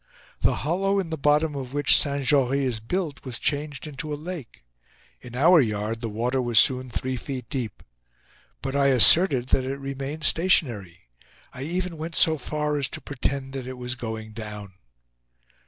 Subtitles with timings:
[0.39, 4.15] The hollow in the bottom of which Saint Jory is built was changed into a
[4.17, 4.63] lake.
[5.21, 7.83] In our yard the water was soon three feet deep.
[8.63, 13.67] But I asserted that it remained stationary—I even went so far as to pretend that
[13.67, 14.73] it was going down.